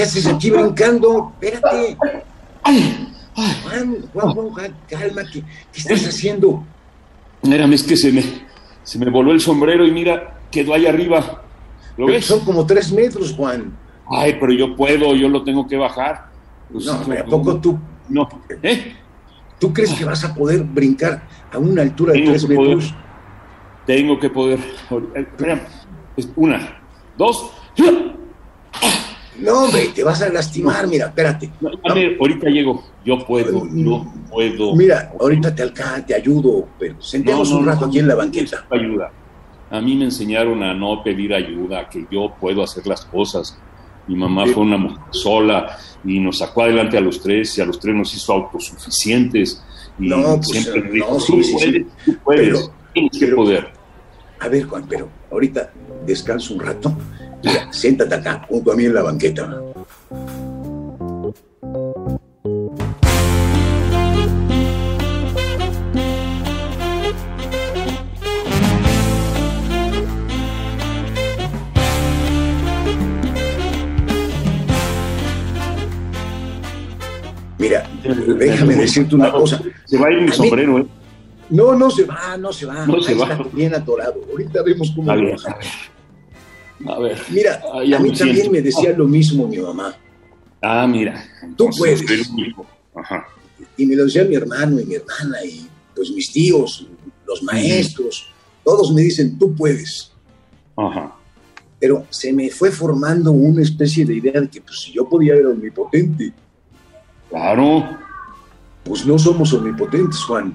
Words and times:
¿Qué 0.00 0.04
haces 0.04 0.26
aquí 0.26 0.50
brincando? 0.50 1.30
Espérate. 1.42 1.94
Juan, 2.64 3.12
Juan, 3.34 3.96
Juan, 4.14 4.34
Juan, 4.50 4.74
cálmate. 4.88 5.44
¿Qué 5.70 5.78
estás 5.78 6.06
haciendo? 6.06 6.64
Mírame, 7.42 7.74
es 7.74 7.82
que 7.82 7.98
se 7.98 8.10
me, 8.10 8.24
se 8.82 8.98
me 8.98 9.10
voló 9.10 9.30
el 9.32 9.42
sombrero 9.42 9.84
y 9.86 9.90
mira, 9.92 10.38
quedó 10.50 10.72
ahí 10.72 10.86
arriba. 10.86 11.42
¿Lo 11.98 12.06
Pero 12.06 12.16
ves? 12.16 12.24
Son 12.24 12.40
como 12.46 12.64
tres 12.64 12.90
metros, 12.92 13.34
Juan. 13.34 13.76
Ay, 14.10 14.38
pero 14.40 14.52
yo 14.54 14.74
puedo, 14.74 15.14
yo 15.14 15.28
lo 15.28 15.44
tengo 15.44 15.68
que 15.68 15.76
bajar. 15.76 16.30
Pues, 16.72 16.86
No, 16.86 16.92
hombre, 16.94 17.18
¿a 17.18 17.24
poco 17.26 17.60
tú, 17.60 17.78
No, 18.08 18.26
¿eh? 18.62 18.94
tú 19.58 19.70
crees 19.70 19.92
que 19.92 20.06
vas 20.06 20.24
a 20.24 20.34
poder 20.34 20.62
brincar 20.64 21.28
a 21.52 21.58
una 21.58 21.82
altura 21.82 22.14
de 22.14 22.22
tres 22.22 22.46
que 22.46 22.54
poder. 22.54 22.76
metros? 22.76 22.94
Tengo 23.84 24.18
que 24.18 24.30
poder. 24.30 24.60
Eh, 25.14 25.26
Mira, 25.38 25.68
es 26.16 26.26
una, 26.36 26.80
dos. 27.18 27.50
No, 29.40 29.64
hombre, 29.64 29.88
te 29.94 30.04
vas 30.04 30.20
a 30.22 30.28
lastimar. 30.28 30.86
Mira, 30.86 31.06
espérate. 31.06 31.50
No, 31.60 31.70
a 31.88 31.94
ver, 31.94 32.16
ahorita 32.20 32.48
llego. 32.48 32.82
Yo 33.04 33.24
puedo, 33.26 33.66
yo 33.72 34.06
puedo. 34.30 34.74
Mira, 34.76 35.12
ahorita 35.18 35.54
te 35.54 35.62
alcanzo, 35.62 36.04
te 36.06 36.14
ayudo, 36.14 36.68
pero 36.78 37.00
sentemos 37.00 37.48
No, 37.48 37.54
no, 37.56 37.60
un 37.62 37.66
rato 37.66 37.80
no, 37.82 37.86
aquí 37.88 37.98
en 37.98 38.08
la 38.08 38.14
no 38.14 38.18
banqueta. 38.18 38.66
ayuda. 38.70 39.10
A 39.70 39.80
mí 39.80 39.94
me 39.96 40.04
enseñaron 40.04 40.62
a 40.62 40.74
no 40.74 41.02
pedir 41.02 41.32
ayuda, 41.32 41.88
que 41.88 42.04
yo 42.10 42.34
puedo 42.40 42.62
hacer 42.62 42.86
las 42.86 43.04
cosas. 43.04 43.56
Mi 44.08 44.16
mamá 44.16 44.44
Sí. 44.46 44.52
fue 44.52 44.62
una 44.64 44.76
mujer 44.76 44.98
sola 45.10 45.76
y 46.04 46.18
nos 46.18 46.38
sacó 46.38 46.62
adelante 46.64 46.98
a 46.98 47.00
los 47.00 47.20
tres 47.22 47.56
y 47.56 47.60
a 47.60 47.64
los 47.66 47.78
tres 47.78 47.94
nos 47.94 48.12
hizo 48.14 48.32
autosuficientes. 48.32 49.62
Y 49.98 50.08
No, 50.08 50.36
pues, 50.36 50.48
siempre 50.48 50.82
no, 50.82 50.90
dijo, 50.92 51.20
sí, 51.20 51.42
sí, 51.44 51.44
sí. 51.44 51.52
puedes, 51.54 51.86
tú 52.04 52.16
puedes, 52.24 52.48
Pero- 52.48 52.72
tienes 52.92 53.12
que 53.12 53.26
pero- 53.26 53.36
poder. 53.36 53.68
A 54.40 54.48
ver, 54.48 54.64
Juan, 54.64 54.84
pero 54.88 55.08
ahorita 55.30 55.70
descanso 56.06 56.54
un 56.54 56.60
rato. 56.60 56.92
Mira, 57.42 57.72
siéntate 57.72 58.14
acá, 58.14 58.46
junto 58.48 58.72
a 58.72 58.76
mí 58.76 58.84
en 58.84 58.94
la 58.94 59.02
banqueta. 59.02 59.44
Mira, 77.58 77.86
déjame 78.38 78.74
decirte 78.76 79.14
una 79.14 79.30
cosa. 79.30 79.60
Se 79.84 79.98
va 79.98 80.06
a 80.08 80.12
ir 80.12 80.22
mi 80.22 80.32
sombrero, 80.32 80.78
¿eh? 80.78 80.86
No, 81.50 81.74
no 81.74 81.90
se 81.90 82.04
va, 82.04 82.36
no 82.38 82.52
se 82.52 82.64
va. 82.64 82.86
No 82.86 83.02
se 83.02 83.12
Ahí 83.12 83.18
va. 83.18 83.32
está 83.32 83.42
bien 83.52 83.74
atorado. 83.74 84.14
Ahorita 84.30 84.62
vemos 84.62 84.92
cómo 84.94 85.14
ver, 85.14 85.32
bajamos. 85.32 85.90
A 86.88 86.98
ver. 86.98 87.18
Mira, 87.30 87.62
a 87.72 87.80
mí 87.80 87.88
me 87.90 88.16
también 88.16 88.16
siento. 88.36 88.50
me 88.52 88.62
decía 88.62 88.92
lo 88.96 89.06
mismo 89.06 89.46
mi 89.46 89.58
mamá. 89.58 89.94
Ah, 90.62 90.86
mira. 90.86 91.24
Tú 91.40 91.46
entonces 91.66 91.78
puedes. 91.78 92.10
el 92.28 92.32
único. 92.34 92.66
Ajá. 92.94 93.26
Y 93.76 93.86
me 93.86 93.96
lo 93.96 94.04
decía 94.04 94.24
mi 94.24 94.34
hermano 94.34 94.78
y 94.80 94.84
mi 94.84 94.94
hermana 94.94 95.42
y 95.44 95.66
pues 95.94 96.10
mis 96.10 96.32
tíos, 96.32 96.86
los 97.26 97.42
maestros. 97.42 98.30
Todos 98.64 98.92
me 98.92 99.02
dicen, 99.02 99.38
tú 99.38 99.54
puedes. 99.54 100.12
Ajá. 100.76 101.14
Pero 101.78 102.04
se 102.10 102.32
me 102.32 102.50
fue 102.50 102.70
formando 102.70 103.32
una 103.32 103.62
especie 103.62 104.04
de 104.04 104.14
idea 104.16 104.40
de 104.40 104.48
que 104.48 104.60
pues 104.60 104.80
si 104.80 104.92
yo 104.92 105.08
podía 105.08 105.34
era 105.34 105.48
omnipotente. 105.48 106.32
Claro. 107.30 107.88
Pues 108.84 109.06
no 109.06 109.18
somos 109.18 109.52
omnipotentes, 109.52 110.18
Juan. 110.24 110.54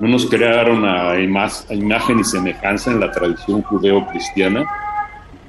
¿No 0.00 0.08
nos 0.08 0.26
crearon 0.26 0.84
a, 0.84 1.16
ima- 1.18 1.64
a 1.68 1.74
imagen 1.74 2.20
y 2.20 2.24
semejanza 2.24 2.90
en 2.92 3.00
la 3.00 3.10
tradición 3.10 3.62
judeo-cristiana? 3.62 4.64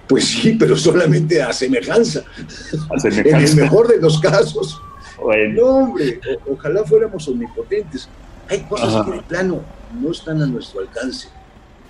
Pues 0.10 0.26
sí, 0.26 0.56
pero 0.60 0.76
solamente 0.76 1.42
a 1.42 1.54
semejanza. 1.54 2.24
A 2.90 3.08
En 3.08 3.36
el 3.36 3.56
mejor 3.56 3.88
de 3.88 3.98
los 4.02 4.20
casos. 4.20 4.82
Bueno, 5.22 5.54
No, 5.62 5.68
hombre, 5.86 6.20
o- 6.48 6.54
ojalá 6.54 6.84
fuéramos 6.84 7.28
omnipotentes. 7.28 8.10
Hay 8.50 8.62
cosas 8.64 8.96
Ajá. 8.96 9.06
que 9.06 9.12
de 9.18 9.22
plano 9.24 9.62
no 10.02 10.12
están 10.12 10.42
a 10.42 10.48
nuestro 10.48 10.82
alcance. 10.82 11.28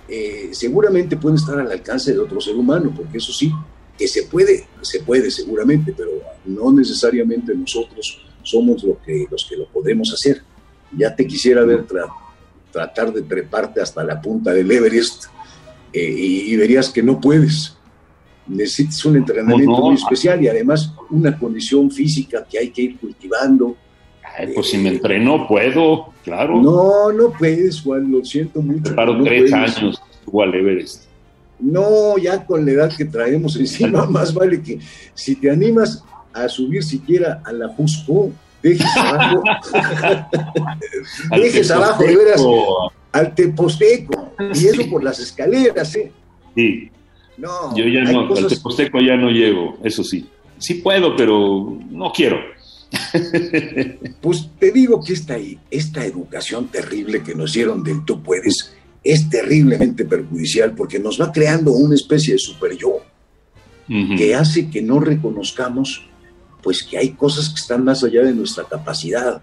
Eh, 0.08 0.50
seguramente 0.52 1.16
pueden 1.16 1.36
estar 1.38 1.58
al 1.58 1.70
alcance 1.70 2.12
de 2.12 2.18
otro 2.18 2.40
ser 2.40 2.54
humano, 2.56 2.92
porque 2.94 3.18
eso 3.18 3.32
sí, 3.32 3.50
que 3.96 4.06
se 4.08 4.24
puede, 4.24 4.66
se 4.82 5.00
puede 5.00 5.30
seguramente, 5.30 5.94
pero 5.96 6.10
no 6.44 6.72
necesariamente 6.72 7.54
nosotros 7.54 8.20
somos 8.42 8.82
lo 8.82 9.00
que, 9.02 9.26
los 9.30 9.46
que 9.48 9.56
lo 9.56 9.66
podemos 9.68 10.12
hacer. 10.12 10.42
Ya 10.96 11.14
te 11.14 11.26
quisiera 11.26 11.62
ver 11.64 11.86
tra- 11.86 12.08
tratar 12.72 13.12
de 13.12 13.22
treparte 13.22 13.80
hasta 13.80 14.02
la 14.04 14.20
punta 14.20 14.52
del 14.52 14.70
Everest 14.70 15.24
eh, 15.92 16.02
y, 16.02 16.52
y 16.52 16.56
verías 16.56 16.88
que 16.90 17.02
no 17.02 17.20
puedes. 17.20 17.76
Necesitas 18.50 19.04
un 19.04 19.16
entrenamiento 19.16 19.70
No, 19.72 19.78
no. 19.78 19.84
muy 19.86 19.94
especial 19.94 20.42
y 20.42 20.48
además 20.48 20.92
una 21.10 21.38
condición 21.38 21.90
física 21.90 22.44
que 22.50 22.58
hay 22.58 22.70
que 22.70 22.82
ir 22.82 22.98
cultivando. 22.98 23.76
ay, 24.36 24.52
pues 24.54 24.68
si 24.70 24.78
me 24.78 24.88
entrenó, 24.90 25.46
puedo, 25.46 26.12
claro. 26.24 26.60
No, 26.60 27.12
no 27.12 27.32
puedes, 27.38 27.80
Juan, 27.80 28.10
lo 28.10 28.24
siento 28.24 28.60
mucho. 28.60 28.82
Preparo 28.82 29.14
no 29.14 29.24
tres 29.24 29.50
puedes. 29.50 29.76
años, 29.78 30.02
estuvo 30.12 30.42
al 30.42 30.54
Everest. 30.54 31.04
No, 31.60 32.16
ya 32.18 32.44
con 32.44 32.64
la 32.66 32.72
edad 32.72 32.92
que 32.96 33.04
traemos 33.04 33.54
encima, 33.60 34.06
más 34.06 34.32
vale 34.34 34.60
que 34.62 34.78
si 35.14 35.36
te 35.36 35.50
animas 35.50 36.04
a 36.32 36.48
subir 36.48 36.82
siquiera 36.82 37.42
a 37.44 37.52
la 37.52 37.68
Jusco, 37.68 38.30
dejes 38.62 38.86
abajo, 38.96 39.42
dejes 41.36 41.70
abajo, 41.70 42.02
de 42.02 42.16
veras, 42.16 42.42
al 43.12 43.34
Teposteco, 43.34 44.32
y 44.54 44.66
eso 44.66 44.88
por 44.90 45.02
las 45.04 45.18
escaleras, 45.18 45.94
¿eh? 45.96 46.12
Sí, 46.54 46.90
No, 47.40 47.76
yo 47.76 47.84
ya 47.86 48.04
no, 48.04 48.20
al 48.20 48.28
cosas- 48.28 48.48
Teposteco 48.48 49.00
ya 49.00 49.16
no 49.16 49.30
llego, 49.30 49.78
eso 49.84 50.04
sí. 50.04 50.26
Sí 50.58 50.74
puedo, 50.74 51.16
pero 51.16 51.78
no 51.90 52.12
quiero. 52.12 52.38
Pues 54.20 54.48
te 54.58 54.72
digo 54.72 55.02
que 55.02 55.12
esta, 55.12 55.36
esta 55.70 56.04
educación 56.04 56.66
terrible 56.68 57.22
que 57.22 57.34
nos 57.34 57.52
dieron 57.52 57.82
del 57.82 58.04
tú 58.04 58.22
puedes 58.22 58.74
es 59.02 59.28
terriblemente 59.30 60.04
perjudicial 60.04 60.74
porque 60.74 60.98
nos 60.98 61.20
va 61.20 61.32
creando 61.32 61.72
una 61.72 61.94
especie 61.94 62.34
de 62.34 62.38
super 62.38 62.76
yo. 62.76 62.98
Que 64.16 64.36
hace 64.36 64.70
que 64.70 64.82
no 64.82 65.00
reconozcamos 65.00 66.06
pues 66.62 66.82
que 66.84 66.96
hay 66.98 67.10
cosas 67.10 67.48
que 67.48 67.56
están 67.60 67.82
más 67.84 68.04
allá 68.04 68.22
de 68.22 68.32
nuestra 68.34 68.62
capacidad. 68.64 69.42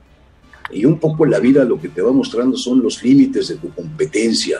Y 0.71 0.85
un 0.85 0.99
poco 0.99 1.25
la 1.25 1.39
vida 1.39 1.65
lo 1.65 1.81
que 1.81 1.89
te 1.89 2.01
va 2.01 2.11
mostrando 2.13 2.55
son 2.55 2.81
los 2.81 3.03
límites 3.03 3.49
de 3.49 3.55
tu 3.55 3.69
competencia. 3.71 4.59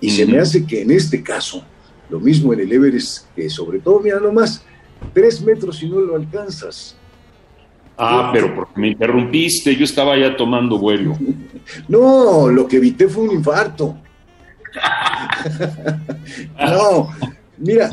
Y 0.00 0.10
se 0.10 0.24
me 0.26 0.38
hace 0.38 0.64
que 0.66 0.82
en 0.82 0.92
este 0.92 1.22
caso, 1.22 1.64
lo 2.10 2.20
mismo 2.20 2.52
en 2.52 2.60
el 2.60 2.72
Everest, 2.72 3.26
que 3.34 3.48
sobre 3.50 3.78
todo, 3.80 4.00
mira 4.00 4.18
nomás, 4.20 4.62
tres 5.12 5.40
metros 5.40 5.82
y 5.82 5.88
no 5.88 6.00
lo 6.00 6.16
alcanzas. 6.16 6.96
Ah, 7.96 8.30
pero 8.32 8.54
porque 8.54 8.80
me 8.80 8.88
interrumpiste, 8.88 9.74
yo 9.74 9.84
estaba 9.84 10.16
ya 10.16 10.36
tomando 10.36 10.78
vuelo. 10.78 11.16
No, 11.86 12.48
lo 12.48 12.66
que 12.66 12.78
evité 12.78 13.08
fue 13.08 13.24
un 13.24 13.32
infarto. 13.32 13.98
no, 16.58 17.10
mira, 17.58 17.90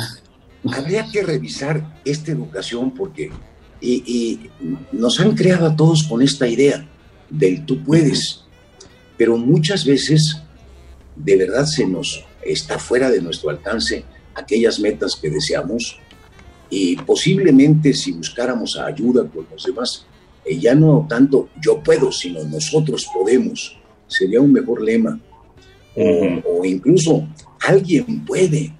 habría 0.71 1.05
que 1.11 1.23
revisar 1.23 1.99
esta 2.05 2.31
educación 2.31 2.91
porque 2.91 3.31
y, 3.81 4.03
y 4.07 4.49
nos 4.93 5.19
han 5.19 5.35
creado 5.35 5.67
a 5.67 5.75
todos 5.75 6.03
con 6.03 6.21
esta 6.21 6.47
idea 6.47 6.87
del 7.29 7.65
tú 7.65 7.83
puedes, 7.83 8.45
pero 9.17 9.35
muchas 9.37 9.83
veces 9.83 10.41
de 11.17 11.35
verdad 11.35 11.65
se 11.65 11.85
nos 11.85 12.25
está 12.41 12.79
fuera 12.79 13.09
de 13.09 13.21
nuestro 13.21 13.49
alcance 13.49 14.05
aquellas 14.35 14.79
metas 14.79 15.15
que 15.15 15.29
deseamos 15.29 15.99
y 16.69 16.95
posiblemente 16.97 17.93
si 17.93 18.11
buscáramos 18.11 18.77
ayuda 18.77 19.27
con 19.27 19.47
los 19.51 19.63
demás, 19.63 20.05
eh, 20.43 20.59
ya 20.59 20.75
no 20.75 21.05
tanto 21.09 21.49
yo 21.61 21.81
puedo, 21.81 22.11
sino 22.11 22.43
nosotros 22.43 23.07
podemos, 23.13 23.77
sería 24.07 24.41
un 24.41 24.51
mejor 24.51 24.81
lema. 24.81 25.19
O, 25.97 26.59
o 26.59 26.65
incluso 26.65 27.25
alguien 27.61 28.25
puede, 28.25 28.73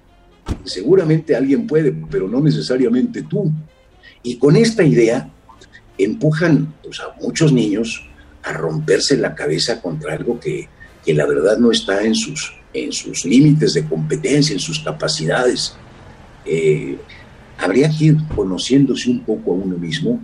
seguramente 0.64 1.34
alguien 1.34 1.66
puede, 1.66 1.92
pero 2.10 2.28
no 2.28 2.40
necesariamente 2.40 3.22
tú. 3.22 3.50
Y 4.22 4.36
con 4.36 4.56
esta 4.56 4.84
idea 4.84 5.30
empujan 5.96 6.74
pues, 6.82 7.00
a 7.00 7.14
muchos 7.20 7.52
niños 7.52 8.04
a 8.42 8.52
romperse 8.52 9.16
la 9.16 9.34
cabeza 9.34 9.80
contra 9.80 10.12
algo 10.12 10.38
que, 10.38 10.68
que 11.06 11.14
la 11.14 11.24
verdad 11.24 11.56
no 11.56 11.70
está 11.70 12.02
en 12.02 12.16
sus, 12.16 12.52
en 12.74 12.92
sus 12.92 13.24
límites 13.24 13.74
de 13.74 13.86
competencia, 13.88 14.52
en 14.52 14.58
sus 14.58 14.80
capacidades. 14.80 15.76
Eh, 16.44 16.98
habría 17.56 17.88
que 17.88 18.06
ir 18.06 18.16
conociéndose 18.34 19.08
un 19.08 19.20
poco 19.20 19.52
a 19.52 19.54
uno 19.54 19.78
mismo 19.78 20.20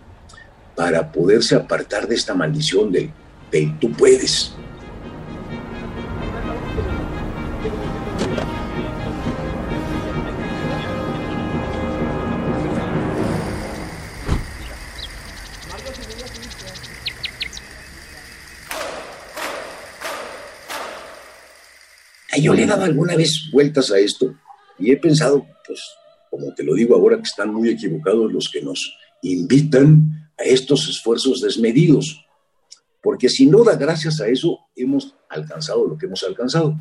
para 0.74 1.12
poderse 1.12 1.54
apartar 1.54 2.08
de 2.08 2.16
esta 2.16 2.34
maldición 2.34 2.90
del, 2.90 3.10
del 3.52 3.78
tú 3.78 3.92
puedes. 3.92 4.52
Yo 22.42 22.54
le 22.54 22.64
he 22.64 22.66
dado 22.66 22.84
alguna 22.84 23.16
vez 23.16 23.48
vueltas 23.52 23.90
a 23.90 23.98
esto 23.98 24.34
y 24.78 24.90
he 24.90 24.96
pensado, 24.96 25.46
pues, 25.66 25.80
como 26.30 26.52
te 26.54 26.64
lo 26.64 26.74
digo 26.74 26.94
ahora, 26.94 27.16
que 27.16 27.22
están 27.22 27.52
muy 27.52 27.68
equivocados 27.68 28.32
los 28.32 28.48
que 28.50 28.62
nos 28.62 28.96
invitan 29.22 30.30
a 30.38 30.42
estos 30.44 30.88
esfuerzos 30.88 31.40
desmedidos, 31.40 32.24
porque 33.02 33.28
sin 33.28 33.50
duda 33.50 33.76
gracias 33.76 34.20
a 34.20 34.28
eso 34.28 34.58
hemos 34.74 35.14
alcanzado 35.28 35.86
lo 35.86 35.96
que 35.98 36.06
hemos 36.06 36.22
alcanzado, 36.22 36.76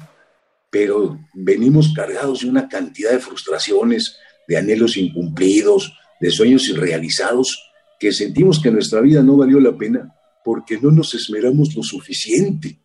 pero 0.70 1.20
venimos 1.34 1.94
cargados 1.94 2.42
de 2.42 2.50
una 2.50 2.70
cantidad 2.70 3.12
de 3.12 3.20
frustraciones, 3.20 4.18
de 4.48 4.58
anhelos 4.58 4.98
incumplidos, 4.98 5.94
de 6.20 6.32
sueños 6.32 6.68
irrealizados, 6.70 7.72
que 8.00 8.12
sentimos 8.12 8.60
que 8.62 8.72
nuestra 8.72 9.02
vida 9.02 9.22
no 9.22 9.38
valió 9.38 9.60
la 9.60 9.78
pena 9.78 10.16
porque 10.44 10.80
no 10.80 10.92
nos 10.92 11.14
esmeramos 11.14 11.76
lo 11.76 11.84
suficiente. 11.84 12.80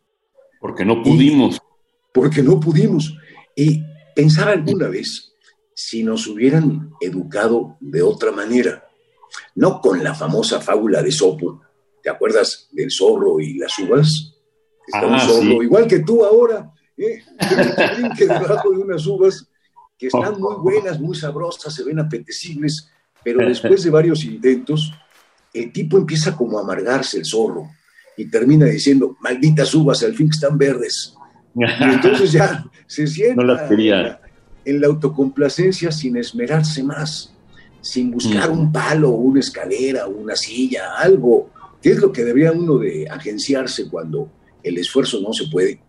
Porque 0.61 0.85
no 0.85 1.03
pudimos. 1.03 1.59
Porque 2.17 2.43
no 2.43 2.59
pudimos. 2.59 3.15
Y 3.55 3.83
pensaba 4.15 4.53
alguna 4.53 4.89
vez 4.89 5.35
si 5.75 6.03
nos 6.03 6.27
hubieran 6.27 6.93
educado 6.99 7.77
de 7.79 8.01
otra 8.01 8.33
manera, 8.33 8.89
no 9.55 9.83
con 9.83 10.03
la 10.03 10.15
famosa 10.15 10.63
fábula 10.63 11.03
de 11.03 11.13
Sopo, 11.13 11.61
¿te 12.03 12.09
acuerdas 12.09 12.69
del 12.73 12.91
zorro 12.91 13.39
y 13.39 13.59
las 13.59 13.79
uvas? 13.79 14.35
Está 14.87 15.07
un 15.07 15.15
Ah, 15.15 15.21
zorro, 15.21 15.43
sí. 15.43 15.59
igual 15.65 15.87
que 15.87 15.99
tú 15.99 16.25
ahora, 16.25 16.73
¿eh? 16.97 17.23
que 18.17 18.27
debajo 18.27 18.71
de 18.71 18.79
unas 18.79 19.07
uvas 19.07 19.47
que 19.99 20.07
están 20.07 20.41
muy 20.41 20.55
buenas, 20.57 20.99
muy 20.99 21.15
sabrosas, 21.17 21.75
se 21.75 21.85
ven 21.85 21.99
apetecibles, 21.99 22.89
pero 23.23 23.47
después 23.47 23.83
de 23.83 23.91
varios 23.91 24.25
intentos, 24.25 24.91
el 25.53 25.71
tipo 25.71 25.99
empieza 25.99 26.35
como 26.35 26.59
a 26.59 26.63
amargarse 26.63 27.19
el 27.19 27.27
zorro 27.27 27.69
y 28.17 28.31
termina 28.31 28.65
diciendo, 28.65 29.19
malditas 29.21 29.75
uvas, 29.75 30.03
al 30.03 30.15
fin 30.15 30.31
que 30.31 30.37
están 30.37 30.57
verdes. 30.57 31.13
Y 31.57 31.85
entonces 31.95 32.33
ya 32.33 32.65
se 32.87 33.07
sienta 33.07 33.43
No 33.43 33.55
las 33.55 33.69
quería. 33.69 33.99
En, 33.99 34.05
la, 34.05 34.21
en 34.65 34.81
la 34.81 34.87
autocomplacencia 34.89 35.91
sin 35.91 36.17
esmerarse 36.17 36.83
más, 36.83 37.33
sin 37.81 38.11
buscar 38.11 38.51
Mm. 38.51 38.59
un 38.59 38.73
palo, 38.73 39.11
una 39.11 39.41
escalera, 39.41 40.07
una 40.07 40.37
silla, 40.37 40.97
algo, 40.99 41.51
que 41.81 41.91
es 41.91 41.99
lo 41.99 42.13
que 42.13 42.25
debería 42.25 42.53
uno 42.53 42.79
de 42.79 43.09
agenciarse 43.09 43.89
cuando 43.89 44.29
el 44.63 44.77
esfuerzo 44.79 45.21
no 45.21 45.33
se 45.33 45.47
puede. 45.51 45.81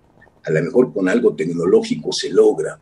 A 0.46 0.52
lo 0.52 0.62
mejor 0.62 0.94
con 0.94 1.10
algo 1.10 1.36
tecnológico 1.36 2.12
se 2.14 2.30
logra, 2.30 2.80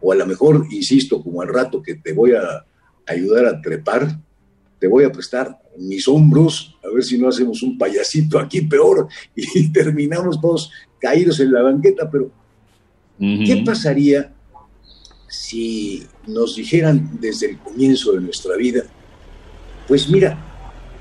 o 0.00 0.12
a 0.12 0.14
lo 0.14 0.26
mejor, 0.26 0.66
insisto, 0.70 1.22
como 1.22 1.42
al 1.42 1.48
rato 1.48 1.82
que 1.82 1.96
te 1.96 2.12
voy 2.12 2.32
a 2.32 2.64
ayudar 3.06 3.46
a 3.46 3.60
trepar, 3.60 4.16
te 4.78 4.86
voy 4.88 5.04
a 5.04 5.12
prestar 5.12 5.58
mis 5.78 6.06
hombros, 6.08 6.76
a 6.84 6.92
ver 6.92 7.02
si 7.02 7.18
no 7.18 7.28
hacemos 7.28 7.62
un 7.62 7.78
payasito 7.78 8.38
aquí 8.38 8.62
peor 8.62 9.08
y 9.36 9.72
terminamos 9.72 10.40
todos 10.40 10.70
caídos 11.00 11.40
en 11.40 11.52
la 11.52 11.62
banqueta, 11.62 12.10
pero. 12.10 12.30
¿qué 13.18 13.62
pasaría 13.64 14.32
si 15.28 16.04
nos 16.26 16.56
dijeran 16.56 17.18
desde 17.20 17.50
el 17.50 17.58
comienzo 17.58 18.12
de 18.12 18.20
nuestra 18.20 18.56
vida, 18.56 18.82
pues 19.86 20.08
mira, 20.08 20.36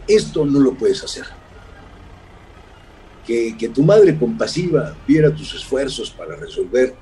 esto 0.07 0.45
no 0.45 0.59
lo 0.59 0.73
puedes 0.75 1.03
hacer? 1.03 1.25
Que, 3.25 3.55
que 3.57 3.69
tu 3.69 3.83
madre 3.83 4.17
compasiva 4.17 4.95
viera 5.07 5.33
tus 5.33 5.55
esfuerzos 5.55 6.11
para 6.11 6.35
resolver 6.35 6.93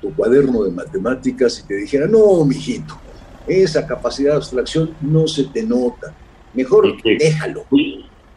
tu 0.00 0.14
cuaderno 0.14 0.64
de 0.64 0.70
matemáticas 0.70 1.60
y 1.60 1.66
te 1.66 1.76
dijera, 1.76 2.06
no, 2.06 2.44
mijito, 2.44 2.98
esa 3.46 3.86
capacidad 3.86 4.32
de 4.32 4.36
abstracción 4.36 4.94
no 5.00 5.26
se 5.26 5.44
te 5.44 5.62
nota, 5.62 6.14
mejor 6.54 6.96
déjalo. 7.02 7.64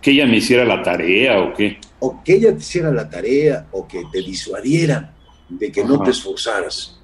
¿Que 0.02 0.12
ella 0.12 0.26
me 0.26 0.38
hiciera 0.38 0.64
la 0.66 0.82
tarea 0.82 1.40
o 1.42 1.54
qué? 1.54 1.78
o 2.02 2.24
que 2.24 2.36
ella 2.36 2.52
te 2.54 2.60
hiciera 2.60 2.92
la 2.92 3.10
tarea 3.10 3.68
o 3.72 3.86
que 3.86 4.04
te 4.12 4.20
disuadiera 4.20 5.14
de 5.50 5.70
que 5.72 5.84
no 5.84 6.02
te 6.02 6.12
esforzaras 6.12 6.98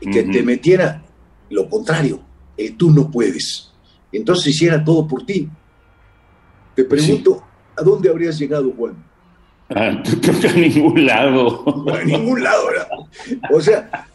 y 0.00 0.10
que 0.10 0.24
te 0.24 0.42
metiera 0.42 1.00
lo 1.50 1.68
contrario, 1.68 2.20
el 2.56 2.76
tú 2.76 2.90
no 2.90 3.08
puedes. 3.10 3.70
Entonces 4.10 4.48
hiciera 4.48 4.82
todo 4.82 5.06
por 5.06 5.24
ti. 5.24 5.48
Te 6.74 6.84
Pues 6.84 7.02
pregunto, 7.04 7.44
¿a 7.76 7.82
dónde 7.82 8.08
habrías 8.08 8.38
llegado, 8.38 8.72
Juan? 8.72 8.96
Ah, 9.74 10.02
creo 10.20 10.38
que 10.40 10.48
a 10.48 10.52
ningún 10.52 11.06
lado. 11.06 11.64
No, 11.86 11.94
a 11.94 12.04
ningún 12.04 12.42
lado, 12.42 12.66
¿verdad? 12.66 12.88
O 13.50 13.58
sea, 13.60 14.06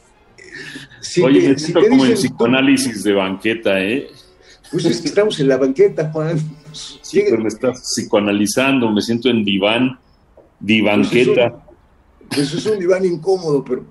si 1.02 1.24
Oye, 1.24 1.42
te, 1.42 1.48
me 1.50 1.58
si 1.58 1.66
siento 1.66 1.80
te 1.82 1.90
como 1.90 2.06
tú- 2.06 2.14
psicoanálisis 2.14 3.04
de 3.04 3.14
banqueta, 3.14 3.80
¿eh? 3.82 4.08
Pues 4.72 4.86
es 4.86 5.02
que 5.02 5.08
estamos 5.08 5.40
en 5.40 5.48
la 5.48 5.58
banqueta, 5.58 6.10
Juan. 6.12 6.38
Sí, 6.74 7.24
pero 7.30 7.42
me 7.42 7.48
estás 7.48 7.80
psicoanalizando, 7.96 8.92
me 8.92 9.02
siento 9.02 9.30
en 9.30 9.44
diván, 9.44 10.00
divanqueta. 10.60 11.64
Pues 12.30 12.54
es 12.54 12.66
un 12.66 12.80
diván 12.80 13.06
incómodo, 13.06 13.64
pero 13.64 13.86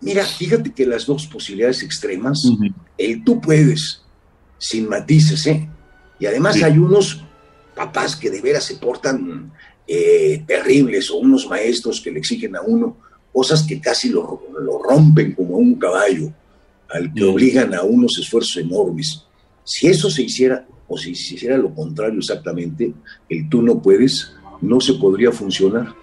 mira, 0.00 0.24
fíjate 0.24 0.72
que 0.72 0.86
las 0.86 1.06
dos 1.06 1.26
posibilidades 1.26 1.82
extremas 1.82 2.42
el 2.98 3.24
tú 3.24 3.40
puedes, 3.40 4.02
sin 4.58 4.88
matices, 4.88 5.46
¿eh? 5.46 5.68
Y 6.18 6.26
además 6.26 6.56
Sí. 6.56 6.64
hay 6.64 6.78
unos 6.78 7.22
papás 7.74 8.16
que 8.16 8.30
de 8.30 8.40
veras 8.40 8.64
se 8.64 8.76
portan 8.76 9.52
eh, 9.86 10.44
terribles 10.46 11.10
o 11.10 11.16
unos 11.16 11.48
maestros 11.48 12.00
que 12.00 12.10
le 12.10 12.18
exigen 12.18 12.54
a 12.56 12.60
uno 12.62 12.96
cosas 13.32 13.62
que 13.62 13.80
casi 13.80 14.08
lo, 14.08 14.42
lo 14.60 14.82
rompen 14.82 15.34
como 15.34 15.54
a 15.54 15.58
un 15.58 15.76
caballo, 15.76 16.32
al 16.92 17.12
que 17.14 17.24
obligan 17.24 17.74
a 17.74 17.82
unos 17.82 18.18
esfuerzos 18.18 18.56
enormes. 18.58 19.24
Si 19.72 19.86
eso 19.86 20.10
se 20.10 20.22
hiciera, 20.22 20.66
o 20.88 20.98
si 20.98 21.14
se 21.14 21.36
hiciera 21.36 21.56
lo 21.56 21.72
contrario 21.72 22.18
exactamente, 22.18 22.92
el 23.28 23.48
tú 23.48 23.62
no 23.62 23.80
puedes, 23.80 24.34
no 24.60 24.80
se 24.80 24.94
podría 24.94 25.30
funcionar. 25.30 25.94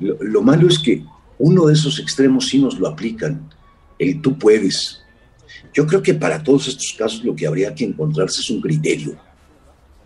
Lo, 0.00 0.16
lo 0.22 0.42
malo 0.42 0.68
es 0.68 0.78
que 0.78 1.04
uno 1.42 1.66
de 1.66 1.72
esos 1.72 1.98
extremos 1.98 2.46
sí 2.46 2.60
nos 2.60 2.78
lo 2.78 2.86
aplican, 2.86 3.50
el 3.98 4.22
tú 4.22 4.38
puedes. 4.38 5.02
Yo 5.74 5.88
creo 5.88 6.00
que 6.00 6.14
para 6.14 6.40
todos 6.40 6.68
estos 6.68 6.94
casos 6.96 7.24
lo 7.24 7.34
que 7.34 7.48
habría 7.48 7.74
que 7.74 7.84
encontrarse 7.84 8.40
es 8.40 8.50
un 8.50 8.60
criterio. 8.60 9.16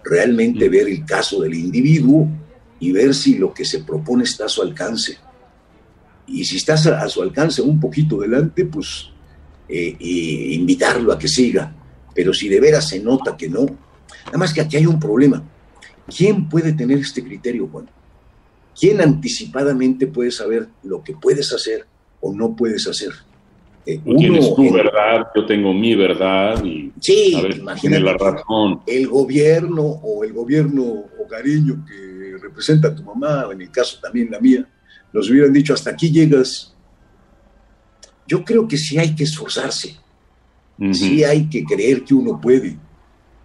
Realmente 0.02 0.66
ver 0.70 0.88
el 0.88 1.04
caso 1.04 1.42
del 1.42 1.52
individuo 1.52 2.26
y 2.80 2.90
ver 2.90 3.14
si 3.14 3.36
lo 3.36 3.52
que 3.52 3.66
se 3.66 3.80
propone 3.80 4.24
está 4.24 4.46
a 4.46 4.48
su 4.48 4.62
alcance. 4.62 5.18
Y 6.26 6.42
si 6.46 6.56
estás 6.56 6.86
a, 6.86 7.02
a 7.02 7.08
su 7.10 7.20
alcance 7.20 7.60
un 7.60 7.78
poquito 7.78 8.18
delante, 8.18 8.64
pues 8.64 9.10
eh, 9.68 9.94
eh, 10.00 10.54
invitarlo 10.54 11.12
a 11.12 11.18
que 11.18 11.28
siga. 11.28 11.70
Pero 12.14 12.32
si 12.32 12.48
de 12.48 12.60
veras 12.60 12.88
se 12.88 12.98
nota 13.00 13.36
que 13.36 13.50
no, 13.50 13.66
nada 14.24 14.38
más 14.38 14.54
que 14.54 14.62
aquí 14.62 14.78
hay 14.78 14.86
un 14.86 14.98
problema. 14.98 15.44
¿Quién 16.16 16.48
puede 16.48 16.72
tener 16.72 16.98
este 16.98 17.22
criterio, 17.22 17.68
Juan? 17.70 17.90
¿Quién 18.78 19.00
anticipadamente 19.00 20.06
puede 20.06 20.30
saber 20.30 20.68
lo 20.82 21.02
que 21.02 21.14
puedes 21.14 21.52
hacer 21.52 21.86
o 22.20 22.32
no 22.34 22.54
puedes 22.54 22.86
hacer? 22.86 23.10
Eh, 23.86 24.00
Tú 24.04 24.16
tienes 24.16 24.54
tu 24.54 24.64
en- 24.64 24.74
verdad, 24.74 25.28
yo 25.34 25.46
tengo 25.46 25.72
mi 25.72 25.94
verdad 25.94 26.62
y 26.64 26.92
Sí, 27.00 27.34
a 27.36 27.42
ver, 27.42 27.56
imagínate 27.58 28.02
la 28.02 28.14
razón. 28.14 28.80
el 28.86 29.06
gobierno 29.06 29.82
o 29.82 30.24
el 30.24 30.32
gobierno 30.32 30.82
hogareño 31.18 31.84
que 31.86 32.36
representa 32.42 32.88
a 32.88 32.94
tu 32.94 33.02
mamá, 33.04 33.46
o 33.46 33.52
en 33.52 33.62
el 33.62 33.70
caso 33.70 33.98
también 34.02 34.30
la 34.30 34.40
mía, 34.40 34.68
nos 35.12 35.30
hubieran 35.30 35.52
dicho 35.52 35.72
hasta 35.72 35.90
aquí 35.90 36.10
llegas. 36.10 36.74
Yo 38.26 38.44
creo 38.44 38.66
que 38.66 38.76
sí 38.76 38.98
hay 38.98 39.14
que 39.14 39.22
esforzarse, 39.24 39.96
Ujú. 40.78 40.92
sí 40.92 41.22
hay 41.24 41.48
que 41.48 41.64
creer 41.64 42.02
que 42.04 42.12
uno 42.12 42.40
puede, 42.40 42.76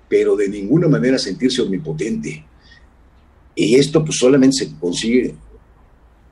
pero 0.10 0.36
de 0.36 0.50
ninguna 0.50 0.88
manera 0.88 1.18
sentirse 1.20 1.62
omnipotente. 1.62 2.44
Y 3.56 3.76
esto 3.76 4.04
pues 4.04 4.18
solamente 4.18 4.66
se 4.66 4.80
consigue 4.80 5.36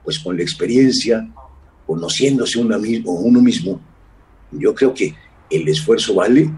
pues 0.03 0.19
con 0.19 0.35
la 0.37 0.43
experiencia, 0.43 1.29
conociéndose 1.85 2.63
mismo, 2.63 3.11
uno 3.11 3.41
mismo. 3.41 3.79
Yo 4.51 4.73
creo 4.73 4.93
que 4.93 5.13
el 5.49 5.67
esfuerzo 5.67 6.15
vale 6.15 6.51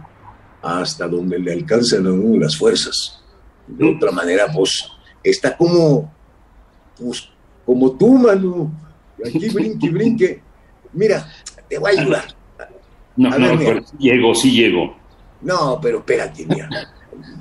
hasta 0.62 1.08
donde 1.08 1.40
le 1.40 1.54
alcanzan 1.54 2.06
a 2.06 2.12
uno 2.12 2.40
las 2.40 2.56
fuerzas. 2.56 3.22
De 3.68 3.90
otra 3.90 4.12
manera, 4.12 4.48
pues 4.54 4.88
está 5.24 5.56
como, 5.58 6.12
pues 6.98 7.28
como 7.66 7.92
tú, 7.94 8.18
Manu. 8.18 8.72
Aquí 9.26 9.50
brinque, 9.50 9.90
brinque. 9.90 10.42
Mira, 10.94 11.28
te 11.68 11.78
voy 11.78 11.96
a 11.96 12.02
ayudar. 12.02 12.36
No, 13.16 13.38
no, 13.38 13.58
pero 13.58 13.86
sí 13.86 13.98
llego, 14.00 14.36
sí 14.36 14.52
llego. 14.52 14.96
No, 15.42 15.80
pero 15.82 16.00
espérate, 16.00 16.46
mira. 16.46 16.70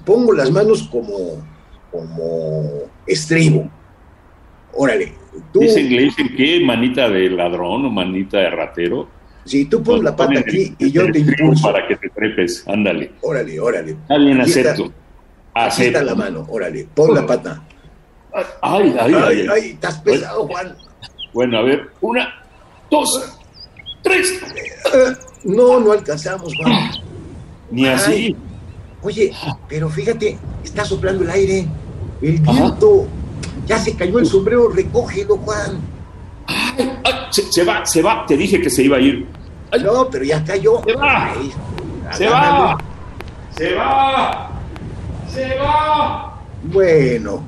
Pongo 0.04 0.32
las 0.32 0.50
manos 0.50 0.84
como, 0.84 1.44
como 1.90 2.82
estribo. 3.06 3.68
Órale. 4.72 5.12
Tú, 5.52 5.62
¿Es 5.62 5.76
inglés 5.76 6.14
en 6.18 6.36
qué? 6.36 6.60
¿Manita 6.64 7.08
de 7.08 7.30
ladrón 7.30 7.86
o 7.86 7.90
manita 7.90 8.38
de 8.38 8.50
ratero? 8.50 9.08
Sí, 9.44 9.64
tú 9.64 9.82
pon 9.82 10.04
la 10.04 10.14
pata 10.14 10.40
aquí 10.40 10.74
y 10.78 10.90
yo 10.90 11.10
te 11.10 11.20
impulso. 11.20 11.72
Para 11.72 11.86
que 11.86 11.96
te 11.96 12.08
trepes, 12.10 12.64
ándale. 12.68 13.12
Órale, 13.22 13.58
órale. 13.58 13.96
Bien, 14.08 14.40
acepto. 14.40 14.92
Aquí 15.54 15.84
está 15.84 16.02
la 16.02 16.14
mano, 16.14 16.46
órale, 16.48 16.86
pon 16.94 17.14
la 17.14 17.26
pata. 17.26 17.62
Ay, 18.60 18.94
ay, 19.00 19.14
ay. 19.14 19.46
Ay, 19.52 19.70
estás 19.70 20.00
pesado, 20.00 20.46
Juan. 20.46 20.76
Bueno, 21.32 21.58
a 21.58 21.62
ver, 21.62 21.88
una, 22.00 22.28
dos, 22.90 23.40
tres. 24.02 24.40
No, 25.44 25.80
no 25.80 25.92
alcanzamos, 25.92 26.54
Juan. 26.56 26.90
Ni 27.70 27.86
así. 27.86 28.36
Oye, 29.02 29.32
pero 29.68 29.88
fíjate, 29.88 30.38
está 30.62 30.84
soplando 30.84 31.24
el 31.24 31.30
aire. 31.30 31.66
El 32.20 32.38
viento. 32.38 33.06
Ya 33.66 33.78
se 33.78 33.94
cayó 33.94 34.18
el 34.18 34.26
sombrero, 34.26 34.68
recógelo, 34.68 35.36
Juan. 35.38 35.80
Ay, 36.46 36.90
se, 37.30 37.64
va, 37.64 37.86
se 37.86 38.02
va. 38.02 38.26
Te 38.26 38.36
dije 38.36 38.60
que 38.60 38.68
se 38.68 38.82
iba 38.82 38.96
a 38.96 39.00
ir. 39.00 39.26
No, 39.82 40.08
pero 40.10 40.24
ya 40.24 40.44
cayó. 40.44 40.82
Se 40.84 40.94
va. 40.94 41.34
se 42.12 42.28
va. 42.28 42.78
Se 43.56 43.74
va. 43.74 44.50
Se 45.32 45.54
va. 45.58 46.40
Bueno, 46.64 47.42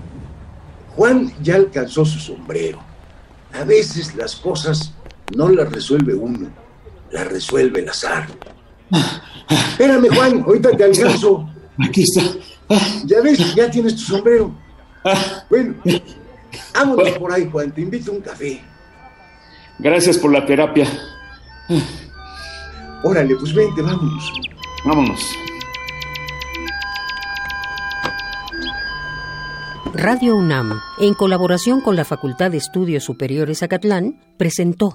Juan 0.97 1.33
ya 1.43 1.57
alcanzó 1.57 2.05
su 2.05 2.19
sombrero. 2.19 2.79
A 3.53 3.65
veces 3.65 4.15
las 4.15 4.37
cosas 4.37 4.95
no 5.37 5.49
las 5.49 5.71
resuelve 5.71 6.15
uno, 6.15 6.49
las 7.11 7.27
resuelve 7.29 7.81
el 7.81 7.89
azar. 7.89 8.29
Espérame, 9.53 10.09
Juan, 10.09 10.43
ahorita 10.47 10.71
te 10.77 10.85
alcanzo. 10.85 11.49
Aquí 11.79 12.03
está. 12.03 12.23
Ya 13.05 13.21
ves, 13.21 13.55
ya 13.55 13.71
tienes 13.71 13.97
tu 13.97 14.03
sombrero. 14.03 14.53
Bueno, 15.51 15.75
vámonos 16.75 17.11
por 17.19 17.33
ahí, 17.33 17.49
Juan, 17.51 17.73
te 17.73 17.81
invito 17.81 18.13
a 18.13 18.15
un 18.15 18.21
café. 18.21 18.61
Gracias 19.79 20.19
por 20.19 20.33
la 20.33 20.47
terapia. 20.47 20.87
Órale, 23.03 23.35
pues 23.37 23.53
vente, 23.55 23.83
vámonos. 23.83 24.33
Vámonos. 24.85 25.21
Radio 29.95 30.37
UNAM, 30.37 30.81
en 31.01 31.13
colaboración 31.13 31.83
con 31.83 31.97
la 31.97 32.05
Facultad 32.05 32.51
de 32.51 32.57
Estudios 32.57 33.05
Superiores 33.05 33.63
Acatlán, 33.63 34.19
presentó 34.39 34.95